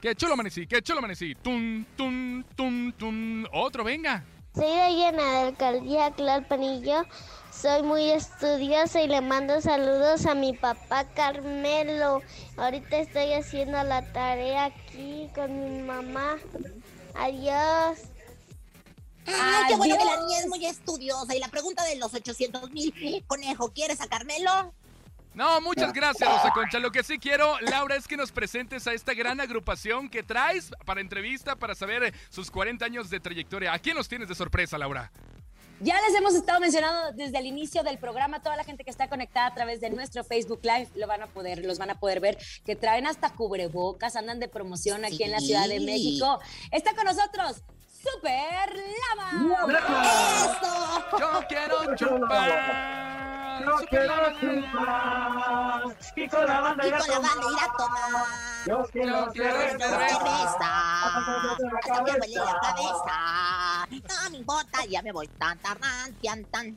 [0.00, 1.36] Qué chulo amanecí, qué chulo amanecí.
[1.36, 3.44] Tum, tum, tum, tum.
[3.52, 4.24] Otro, venga.
[4.56, 7.04] Soy Dayana de Alcaldía Tlalpan y yo
[7.62, 12.20] soy muy estudiosa y le mando saludos a mi papá Carmelo.
[12.56, 16.38] Ahorita estoy haciendo la tarea aquí con mi mamá.
[17.14, 18.00] Adiós.
[19.26, 21.36] Ay, qué bueno que la niña es muy estudiosa.
[21.36, 24.74] Y la pregunta de los 800 mil, conejo, ¿quieres a Carmelo?
[25.32, 26.80] No, muchas gracias, Rosa Concha.
[26.80, 30.72] Lo que sí quiero, Laura, es que nos presentes a esta gran agrupación que traes
[30.84, 33.72] para entrevista, para saber sus 40 años de trayectoria.
[33.72, 35.12] ¿A quién nos tienes de sorpresa, Laura?
[35.82, 39.08] Ya les hemos estado mencionando desde el inicio del programa, toda la gente que está
[39.08, 42.20] conectada a través de nuestro Facebook Live lo van a poder, los van a poder
[42.20, 45.80] ver, que traen hasta cubrebocas, andan de promoción aquí en la Ciudad de.
[45.80, 46.38] México.
[46.70, 48.72] Está con nosotros Super
[49.16, 49.66] Lama.
[50.44, 51.18] ¡Eso!
[51.18, 53.31] Yo quiero chupar.
[53.58, 56.98] Con la banda Y con la banda ir a
[57.76, 58.26] tomar.
[58.66, 60.70] Yo quiero Yo quiero cerveza.
[61.04, 63.86] Hasta me huele la cabeza.
[63.90, 65.28] No me importa, ya me voy.
[65.28, 66.76] Tan, tan, tan, tan, tan.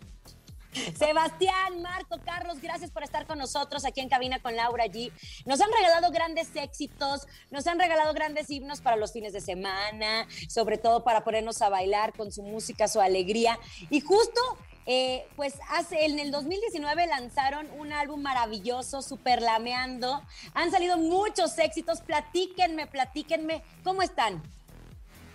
[0.98, 5.12] Sebastián, Marco, Carlos, gracias por estar con nosotros aquí en Cabina con Laura G.
[5.46, 10.28] Nos han regalado grandes éxitos, nos han regalado grandes himnos para los fines de semana,
[10.50, 13.58] sobre todo para ponernos a bailar con su música, su alegría.
[13.90, 14.42] Y justo,
[14.86, 20.22] eh, pues hace, en el 2019 lanzaron un álbum maravilloso, Super Lameando.
[20.54, 22.02] Han salido muchos éxitos.
[22.02, 24.42] Platíquenme, platíquenme, ¿cómo están?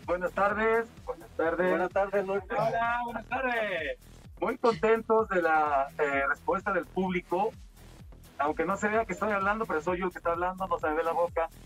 [0.06, 1.68] Buenas tardes, buenas tardes.
[1.70, 2.42] Buenas tardes, Luis.
[2.50, 3.98] Hola, buenas tardes.
[4.40, 7.52] Muy contentos de la eh, respuesta del público.
[8.38, 10.78] Aunque no se vea que estoy hablando, pero soy yo el que está hablando, no
[10.78, 11.48] se me ve la boca.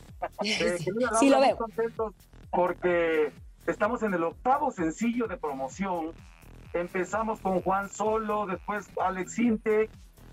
[0.42, 1.56] Eh, Laura, Sí, lo muy veo.
[1.58, 2.14] contentos
[2.50, 3.30] porque
[3.66, 6.12] estamos en el octavo sencillo de promoción.
[6.74, 9.88] Empezamos con Juan Solo, después Alex Inte,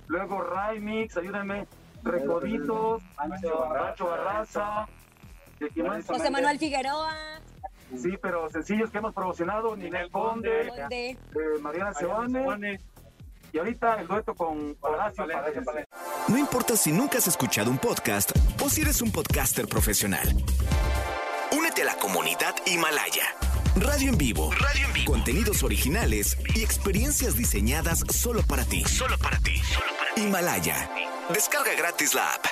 [0.07, 1.67] luego Raimix, ayúdenme,
[2.03, 4.87] Recoditos, Nacho Barraza.
[6.07, 7.13] José Manuel Figueroa,
[7.95, 11.09] Sí, pero sencillos que hemos promocionado, Ninel Conde, Conde.
[11.11, 11.17] eh,
[11.61, 12.79] Mariana Sebane,
[13.53, 15.25] y ahorita el dueto con Horacio.
[16.29, 18.31] No importa si nunca has escuchado un podcast
[18.63, 20.27] o si eres un podcaster profesional.
[21.55, 23.25] Únete a la comunidad Himalaya.
[23.81, 24.51] Radio en vivo.
[24.51, 25.11] Radio en vivo.
[25.11, 28.83] Contenidos originales y experiencias diseñadas solo para ti.
[28.83, 29.59] Solo para ti.
[30.17, 30.87] Himalaya.
[31.33, 32.45] Descarga gratis la app.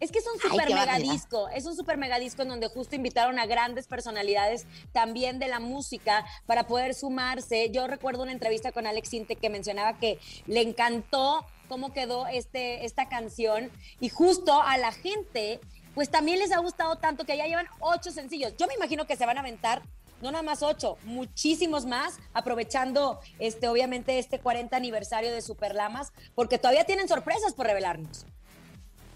[0.00, 2.96] Es que es un super mega disco, es un super mega disco en donde justo
[2.96, 7.70] invitaron a grandes personalidades también de la música para poder sumarse.
[7.70, 12.84] Yo recuerdo una entrevista con Alex Inte que mencionaba que le encantó cómo quedó este,
[12.84, 15.60] esta canción y justo a la gente
[15.94, 18.54] pues también les ha gustado tanto que ya llevan ocho sencillos.
[18.56, 19.82] Yo me imagino que se van a aventar
[20.22, 26.56] no nada más ocho, muchísimos más, aprovechando este, obviamente este 40 aniversario de Superlamas, porque
[26.56, 28.26] todavía tienen sorpresas por revelarnos.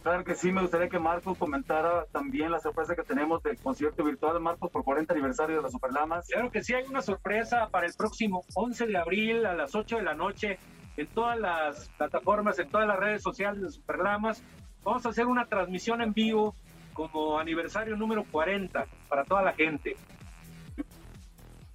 [0.03, 4.05] Claro que sí, me gustaría que Marcos comentara también la sorpresa que tenemos del concierto
[4.05, 6.27] virtual de Marcos por 40 aniversario de las Superlamas.
[6.29, 9.97] Claro que sí, hay una sorpresa para el próximo 11 de abril a las 8
[9.97, 10.59] de la noche
[10.97, 14.43] en todas las plataformas, en todas las redes sociales de Superlamas.
[14.85, 16.55] Vamos a hacer una transmisión en vivo
[16.99, 19.95] como aniversario número 40 para toda la gente.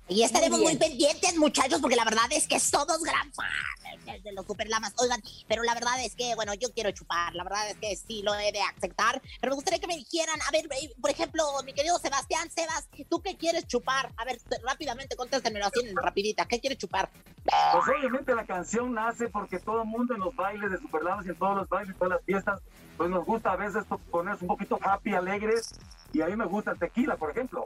[0.10, 4.34] Y estaremos Muy muy, pendientes, muchachos, porque la verdad es que somos gran fans de
[4.34, 4.94] los Superlamas.
[4.98, 7.34] Oigan, pero la verdad es que, bueno, yo quiero chupar.
[7.36, 9.22] La verdad es que sí lo he de aceptar.
[9.40, 12.88] Pero me gustaría que me dijeran, a ver, eh, por ejemplo, mi querido Sebastián, Sebas,
[13.10, 14.12] ¿tú qué quieres chupar?
[14.18, 16.46] A ver, rápidamente contéstenmelo así, en rapidita.
[16.46, 17.10] ¿Qué quieres chupar?
[17.44, 21.30] Pues obviamente la canción nace porque todo el mundo en los bailes de Superlamas y
[21.30, 22.60] en todos los bailes, todas las fiestas,
[22.98, 25.74] pues nos gusta a veces to- ponerse un poquito happy, alegres.
[26.12, 27.66] Y a mí me gusta el tequila, por ejemplo.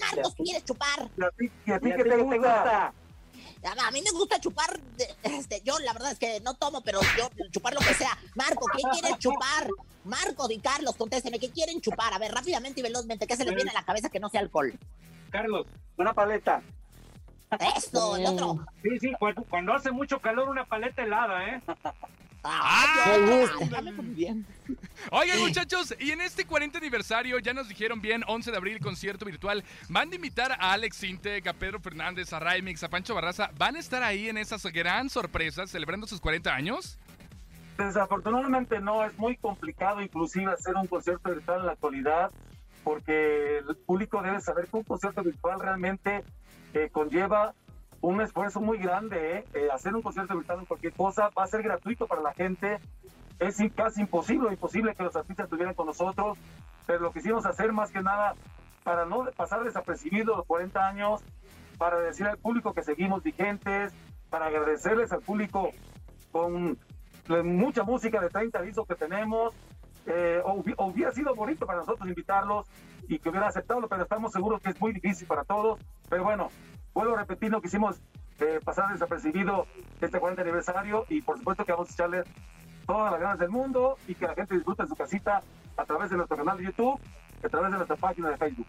[0.00, 1.08] Marcos, ¿qué quieres chupar?
[1.16, 2.94] ¿Y a ti, y a ti qué te gusta?
[3.86, 4.80] A mí me gusta chupar,
[5.22, 8.18] este, yo la verdad es que no tomo, pero yo chupar lo que sea.
[8.34, 9.68] Marco, ¿qué quieres chupar?
[10.04, 12.12] Marcos y Carlos, contésteme, ¿qué quieren chupar?
[12.12, 14.40] A ver, rápidamente y velozmente, ¿qué se les viene a la cabeza que no sea
[14.40, 14.76] alcohol?
[15.30, 15.66] Carlos.
[15.96, 16.62] Una paleta.
[17.76, 18.64] Eso, el otro.
[18.82, 21.62] Sí, sí, cuando, cuando hace mucho calor una paleta helada, ¿eh?
[22.44, 23.82] Ay, gusta.
[25.10, 29.24] Oigan, muchachos, y en este 40 aniversario ya nos dijeron bien, 11 de abril, concierto
[29.24, 29.62] virtual.
[29.88, 33.50] Van a invitar a Alex Sintec, a Pedro Fernández, a Raimix, a Pancho Barraza.
[33.58, 36.98] ¿Van a estar ahí en esas gran sorpresas celebrando sus 40 años?
[37.78, 42.30] Desafortunadamente no, es muy complicado inclusive hacer un concierto virtual en la actualidad
[42.84, 46.24] porque el público debe saber que un concierto virtual realmente
[46.74, 47.54] eh, conlleva
[48.02, 49.38] un esfuerzo muy grande.
[49.38, 49.44] ¿eh?
[49.54, 52.78] Eh, hacer un concierto virtual en cualquier cosa va a ser gratuito para la gente.
[53.38, 56.38] Es casi imposible, imposible que los artistas estuvieran con nosotros,
[56.86, 58.34] pero lo quisimos hacer más que nada
[58.84, 61.22] para no pasar desapercibidos los 40 años,
[61.78, 63.92] para decir al público que seguimos vigentes,
[64.30, 65.70] para agradecerles al público
[66.30, 66.78] con
[67.44, 69.54] mucha música de 30 discos que tenemos.
[70.06, 70.42] Eh,
[70.78, 72.66] hubiera sido bonito para nosotros invitarlos
[73.08, 75.80] y que hubiera aceptado, pero estamos seguros que es muy difícil para todos.
[76.08, 76.48] Pero bueno,
[76.94, 78.00] vuelvo a repetir, no quisimos
[78.40, 79.66] eh, pasar desapercibido
[80.00, 82.24] este 40 aniversario y por supuesto que vamos a echarle
[82.86, 85.42] todas las ganas del mundo y que la gente disfrute en su casita
[85.76, 87.00] a través de nuestro canal de YouTube,
[87.44, 88.66] a través de nuestra página de Facebook.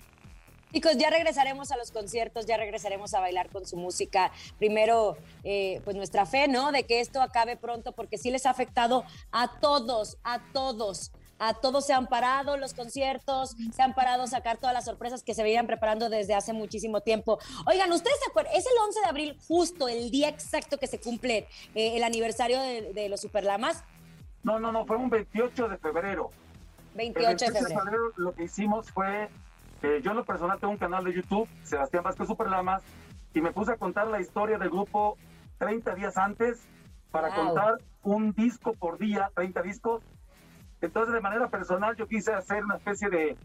[0.71, 4.31] Chicos, ya regresaremos a los conciertos, ya regresaremos a bailar con su música.
[4.57, 6.71] Primero, eh, pues nuestra fe, ¿no?
[6.71, 11.11] De que esto acabe pronto, porque sí les ha afectado a todos, a todos.
[11.45, 15.23] A todos se han parado los conciertos, se han parado a sacar todas las sorpresas
[15.23, 17.37] que se veían preparando desde hace muchísimo tiempo.
[17.67, 18.53] Oigan, ¿ustedes se acuerdan?
[18.55, 22.61] Es el 11 de abril, justo el día exacto que se cumple eh, el aniversario
[22.61, 23.83] de, los Superlamas.
[24.41, 26.29] No, no, no, fue un 28 de febrero.
[26.95, 28.13] 28, de febrero.
[28.15, 29.27] Lo que hicimos fue
[29.81, 32.83] eh, yo en lo personal tengo un canal de YouTube, Sebastián Vázquez Superlamas,
[33.33, 35.17] y me puse a contar la historia del grupo
[35.57, 36.61] 30 días antes
[37.11, 40.03] para contar un disco por día, 30 discos.
[40.83, 43.37] Entonces, de manera personal, yo quise hacer una especie de,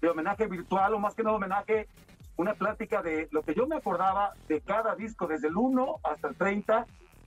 [0.00, 1.88] de homenaje virtual, o más que no homenaje,
[2.38, 6.28] una plática de lo que yo me acordaba de cada disco, desde el 1 hasta
[6.28, 6.86] el 30.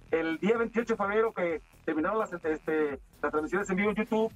[0.09, 4.33] El día 28 de febrero que terminaron las, este, las transmisiones en vivo en YouTube,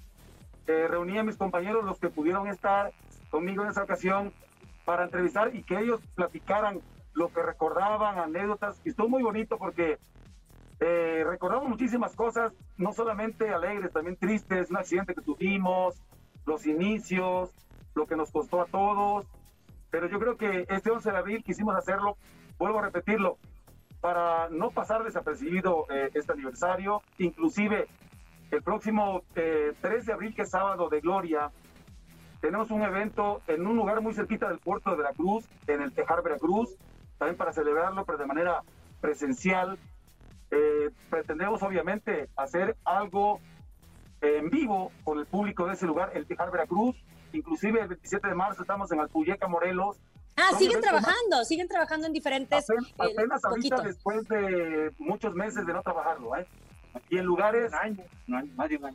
[0.68, 2.92] eh, reuní a mis compañeros, los que pudieron estar,
[3.32, 4.32] conmigo en esa ocasión
[4.86, 6.80] para entrevistar y que ellos platicaran
[7.14, 8.80] lo que recordaban, anécdotas.
[8.86, 9.98] Y estuvo muy bonito porque
[10.80, 16.02] eh, recordamos muchísimas cosas, no solamente alegres, también tristes, un accidente que tuvimos,
[16.46, 17.54] los inicios,
[17.96, 19.28] lo que nos costó a todos.
[19.90, 22.18] Pero yo creo que este 11 de abril quisimos hacerlo,
[22.58, 23.38] vuelvo a repetirlo,
[24.02, 27.02] para no pasar desapercibido eh, este aniversario.
[27.18, 27.88] Inclusive
[28.52, 31.52] el próximo eh, 3 de abril, que es sábado de Gloria,
[32.40, 36.22] tenemos un evento en un lugar muy cerquita del puerto de Veracruz, en el Tejar
[36.22, 36.78] Veracruz,
[37.18, 38.62] también para celebrarlo, pero de manera
[39.02, 39.78] presencial.
[40.52, 43.40] Eh, pretendemos obviamente hacer algo
[44.22, 46.96] en vivo con el público de ese lugar, el Tejar Veracruz.
[47.34, 49.98] Inclusive el 27 de marzo estamos en Alpuyeca, Morelos.
[50.38, 52.70] Ah, siguen trabajando, siguen trabajando en diferentes...
[52.70, 56.48] Apenas, eh, apenas ahorita después de muchos meses de no trabajarlo, ¿eh?
[57.10, 57.72] y en lugares...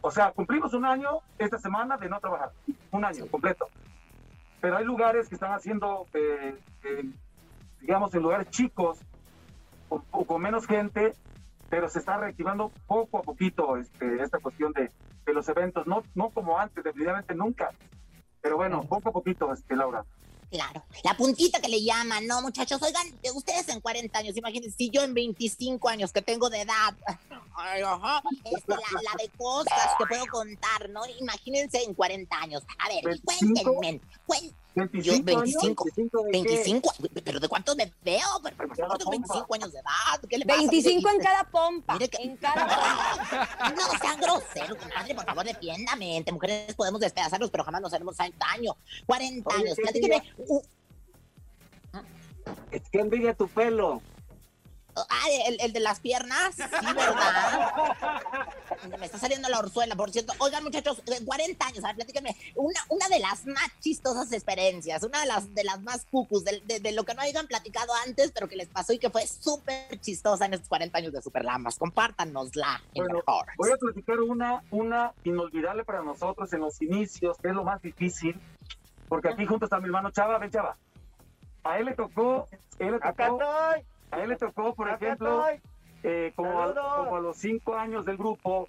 [0.00, 2.52] O sea, cumplimos un año esta semana de no trabajar,
[2.90, 3.68] un año completo.
[4.60, 7.10] Pero hay lugares que están haciendo, eh, eh,
[7.80, 9.00] digamos, en lugares chicos
[9.88, 11.14] o, con menos gente,
[11.72, 14.90] pero se está reactivando poco a poquito este, esta cuestión de,
[15.24, 17.70] de, los eventos, no, no como antes, definitivamente nunca,
[18.42, 20.04] pero bueno, poco a poquito, este, Laura.
[20.50, 22.78] Claro, la puntita que le llaman, ¿no, muchachos?
[22.82, 26.94] Oigan, ustedes en 40 años, imagínense, si yo en 25 años que tengo de edad,
[28.44, 31.00] este, la, de cosas que puedo contar, ¿no?
[31.20, 32.64] Imagínense en 40 años.
[32.80, 34.62] A ver, cuéntenme, cuéntenme.
[34.74, 38.26] 25, 25, 25, pero ¿de cuántos me veo?
[38.42, 38.61] Pero,
[39.12, 40.60] 25 años de edad, ¿qué le pasa?
[40.60, 43.74] 25 en cada pompa, en cada pompa.
[43.76, 46.16] No sean groseros, compadre, por favor, defiéndame.
[46.16, 48.76] Entre mujeres podemos despedazarnos, pero jamás nos haremos daño.
[49.06, 50.22] 40 años, platíqueme.
[52.70, 54.02] Es que envidia tu pelo.
[54.94, 56.62] Ah, el, el, de las piernas, sí,
[56.94, 57.72] ¿verdad?
[58.98, 60.34] Me está saliendo la orzuela, por cierto.
[60.38, 62.36] Oigan, muchachos, 40 años, a ver, platíquenme.
[62.56, 66.60] Una, una de las más chistosas experiencias, una de las, de las más cucus, de,
[66.80, 69.98] de, lo que no hayan platicado antes, pero que les pasó y que fue súper
[70.00, 71.78] chistosa en estos 40 años de Superlamas.
[71.78, 72.82] Compártanosla.
[72.94, 73.22] Bueno,
[73.56, 77.80] voy a platicar una, una inolvidable para nosotros en los inicios, que es lo más
[77.80, 78.38] difícil,
[79.08, 80.36] porque aquí junto está mi hermano Chava.
[80.38, 80.76] Ven, Chava.
[81.64, 82.46] A él le tocó,
[82.78, 83.08] él le tocó.
[83.08, 85.44] Acá estoy a él le tocó, por ejemplo,
[86.02, 88.68] eh, como, a, los cinco años del grupo,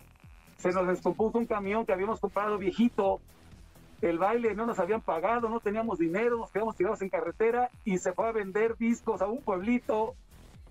[0.57, 3.19] se nos descompuso un camión que habíamos comprado viejito.
[4.01, 7.97] El baile no nos habían pagado, no teníamos dinero, nos quedamos tirados en carretera y
[7.97, 10.15] se fue a vender discos a un pueblito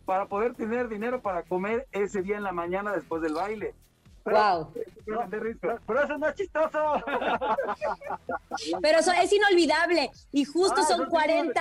[0.06, 3.74] para poder tener dinero para comer ese día en la mañana después del baile.
[4.24, 4.72] wow.
[5.86, 6.94] pero eso no es chistoso.
[8.80, 11.60] pero eso es inolvidable y justo ah, son 40,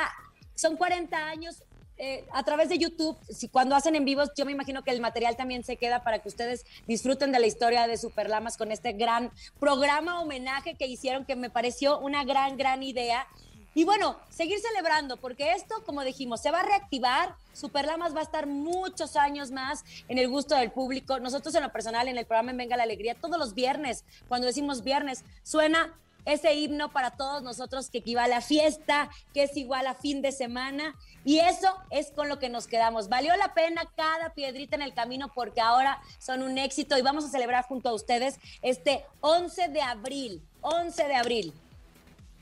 [0.55, 1.63] son 40 años
[2.03, 4.99] eh, a través de YouTube, si cuando hacen en vivos, yo me imagino que el
[5.01, 8.93] material también se queda para que ustedes disfruten de la historia de Superlamas con este
[8.93, 13.27] gran programa homenaje que hicieron, que me pareció una gran, gran idea.
[13.75, 17.35] Y bueno, seguir celebrando, porque esto, como dijimos, se va a reactivar.
[17.53, 21.19] Superlamas va a estar muchos años más en el gusto del público.
[21.19, 24.47] Nosotros en lo personal, en el programa En Venga la Alegría, todos los viernes, cuando
[24.47, 25.93] decimos viernes, suena
[26.25, 30.31] ese himno para todos nosotros que equivale a fiesta, que es igual a fin de
[30.31, 30.95] semana.
[31.23, 33.09] Y eso es con lo que nos quedamos.
[33.09, 37.25] Valió la pena cada piedrita en el camino porque ahora son un éxito y vamos
[37.25, 40.41] a celebrar junto a ustedes este 11 de abril.
[40.61, 41.53] 11 de abril.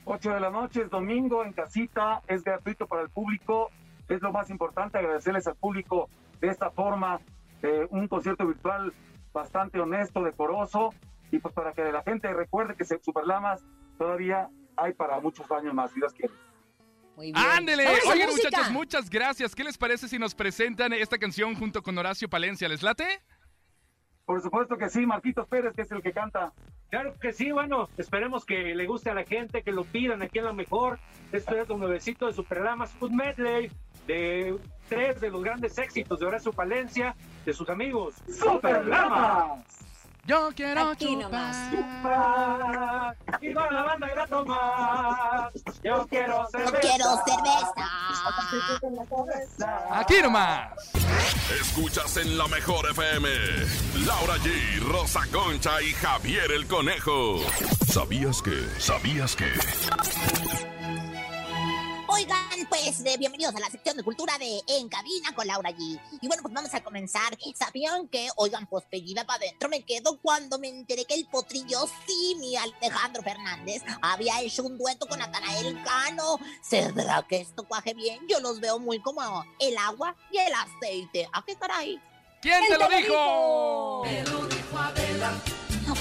[0.04, 3.70] 8 de la noche, es domingo, en casita, es gratuito para el público.
[4.08, 6.08] Es lo más importante, agradecerles al público
[6.40, 7.20] de esta forma,
[7.62, 8.92] eh, un concierto virtual
[9.32, 10.92] bastante honesto, decoroso,
[11.30, 13.64] y pues para que la gente recuerde que Superlamas
[13.98, 16.32] todavía hay para muchos años más, si Dios quiere.
[17.16, 17.36] Muy bien.
[17.36, 17.86] ¡Ándele!
[18.10, 19.54] Oigan, muchachos, muchas gracias.
[19.54, 22.68] ¿Qué les parece si nos presentan esta canción junto con Horacio Palencia?
[22.68, 23.20] ¿Les late?
[24.24, 26.52] Por supuesto que sí, Marquitos Pérez, que es el que canta.
[26.88, 30.38] Claro que sí, bueno, esperemos que le guste a la gente, que lo pidan aquí
[30.38, 30.98] en la mejor.
[31.32, 33.70] Esto es un nuevecito de Superlamas Food Medley,
[34.06, 34.56] de
[34.88, 37.14] tres de los grandes éxitos de Horacio Palencia,
[37.44, 38.14] de sus amigos.
[38.28, 39.89] ¡Superlamas!
[40.26, 41.54] Yo quiero Aquí chupar.
[41.70, 45.52] Chupar, y con la banda ir a tomar.
[45.82, 46.80] Yo quiero cerveza.
[46.80, 47.86] Quiero cerveza.
[49.90, 50.70] Aquí nomás.
[51.60, 53.28] Escuchas en la mejor FM.
[54.06, 57.40] Laura G, Rosa Concha y Javier el Conejo.
[57.88, 58.68] ¿Sabías que?
[58.78, 59.50] ¿Sabías que?
[62.60, 65.98] Oigan, pues de bienvenidos a la sección de cultura de En Cabina con Laura G.
[66.20, 67.34] Y bueno, pues vamos a comenzar.
[67.54, 71.88] ¿Sabían que, oigan, pues pellida para adentro me quedo cuando me enteré que el potrillo,
[72.06, 76.38] sí, mi Alejandro Fernández, había hecho un dueto con Natanael Cano?
[76.60, 78.20] ¿Será que esto cuaje bien?
[78.28, 79.22] Yo los veo muy como
[79.58, 81.30] el agua y el aceite.
[81.32, 81.98] ¿A qué caray?
[82.42, 84.02] ¿Quién te lo dijo?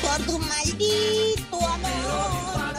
[0.01, 2.75] Por tu maldito amor,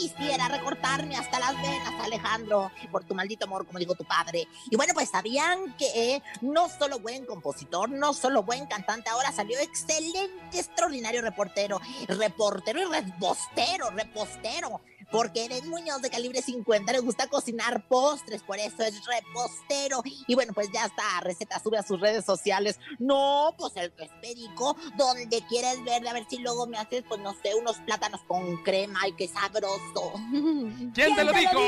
[0.00, 4.48] Quisiera recortarme hasta las venas, Alejandro, por tu maldito amor, como dijo tu padre.
[4.70, 9.58] Y bueno, pues sabían que no solo buen compositor, no solo buen cantante, ahora salió
[9.58, 14.80] excelente, extraordinario reportero, reportero y repostero, repostero.
[15.10, 20.02] Porque Eden Muñoz de calibre 50 le gusta cocinar postres, por eso es repostero.
[20.26, 22.78] Y bueno, pues ya está, receta sube a sus redes sociales.
[22.98, 27.04] No, pues el que es perico, donde quieres ver, a ver si luego me haces,
[27.08, 30.12] pues no sé, unos plátanos con crema, ay, qué sabroso.
[30.94, 31.60] ¿Quién te lo dijo?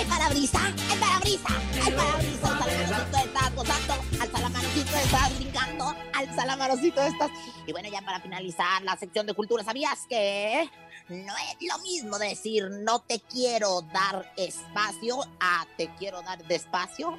[0.00, 0.60] El parabrisa,
[0.92, 1.48] el parabrisa,
[1.86, 7.30] el parabrisa, al salamarosito estás gozando, al salamarosito estás brincando, al salamarosito estás.
[7.66, 10.70] Y bueno, ya para finalizar la sección de cultura, ¿sabías que
[11.10, 17.18] no es lo mismo decir no te quiero dar espacio a te quiero dar despacio?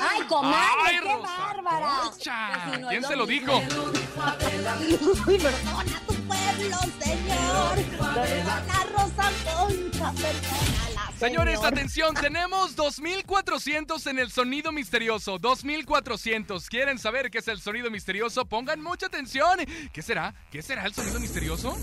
[0.00, 0.58] ¡Ay, comadre!
[0.86, 2.00] ¡Ay, ¡Qué Rosa bárbara!
[2.04, 3.58] Pues sí, no ¿Quién se lo dijo?
[3.58, 7.74] Uy, perdona tu pueblo, señor.
[8.14, 11.72] Perdona, Rosa Concha, perdónala, Señores, señor.
[11.74, 15.38] atención, tenemos 2400 en el sonido misterioso.
[15.38, 16.68] 2400.
[16.70, 18.46] ¿Quieren saber qué es el sonido misterioso?
[18.46, 19.58] Pongan mucha atención.
[19.92, 20.34] ¿Qué será?
[20.50, 21.76] ¿Qué será el sonido misterioso?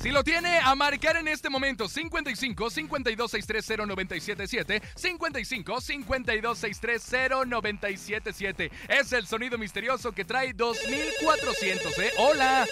[0.00, 7.44] Si lo tiene, a marcar en este momento 55 52 630 977 55 52 630
[7.44, 12.10] 977 Es el sonido misterioso que trae 2400, ¿eh?
[12.18, 12.64] Hola.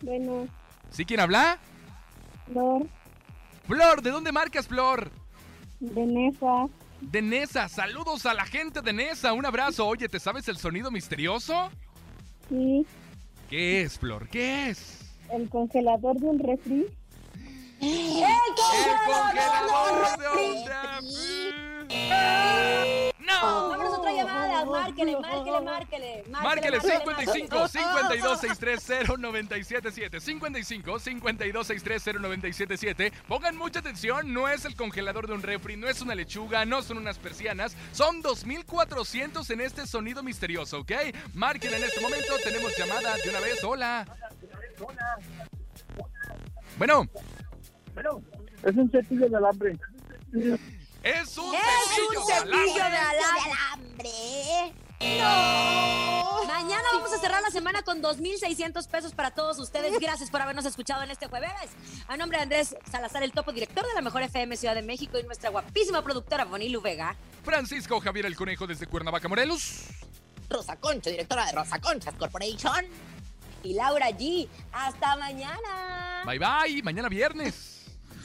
[0.00, 0.48] Bueno,
[0.90, 1.58] ¿Sí quién habla?
[2.46, 2.86] Flor,
[3.66, 5.10] Flor, ¿de dónde marcas, Flor?
[5.80, 6.66] de Nesa,
[7.10, 7.68] De Nesa.
[7.68, 9.32] Saludos a la gente de Nesa.
[9.32, 9.86] Un abrazo.
[9.86, 11.70] Oye, ¿te sabes el sonido misterioso?
[12.48, 12.86] sí,
[13.48, 14.28] ¿Qué es, Flor?
[14.28, 15.00] ¿Qué es?
[15.30, 16.86] el congelador de un refri.
[17.80, 18.24] ¡El
[19.06, 20.64] congelador de un
[22.08, 22.63] ¡No!
[24.64, 24.82] Llamada.
[24.84, 26.24] Márquele, márquele, márquele.
[26.28, 34.76] Márquele 55 52 630 977 55 52 630 977 Pongan mucha atención, no es el
[34.76, 39.60] congelador de un refri, no es una lechuga, no son unas persianas, son 2400 en
[39.60, 40.92] este sonido misterioso, ¿ok?
[41.34, 44.06] Marquen en este momento, tenemos llamada de una vez, hola.
[46.78, 47.08] Bueno,
[48.62, 49.78] Es un cepillo de alambre.
[51.04, 53.52] Es un ¡Es un cepillo de alambre.
[53.52, 54.74] alambre!
[56.46, 59.98] Mañana vamos a cerrar la semana con 2.600 pesos para todos ustedes.
[60.00, 61.50] Gracias por habernos escuchado en este jueves.
[62.08, 65.18] A nombre de Andrés Salazar, el topo director de la Mejor FM Ciudad de México
[65.18, 67.16] y nuestra guapísima productora Bonilu Vega.
[67.44, 69.82] Francisco Javier el Conejo desde Cuernavaca, Morelos.
[70.48, 72.86] Rosa Concha, directora de Rosa Conchas Corporation.
[73.62, 74.48] Y Laura G.
[74.72, 76.22] Hasta mañana.
[76.24, 77.73] Bye bye, mañana viernes.